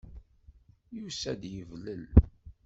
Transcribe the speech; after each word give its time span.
Yusa-d 0.97 1.43
yeblel. 1.53 2.03